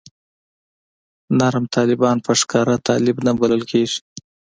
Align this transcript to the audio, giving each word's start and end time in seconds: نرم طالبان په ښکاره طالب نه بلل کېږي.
نرم 1.37 1.65
طالبان 1.75 2.17
په 2.25 2.31
ښکاره 2.39 2.75
طالب 2.87 3.17
نه 3.27 3.31
بلل 3.39 3.61
کېږي. 3.71 3.99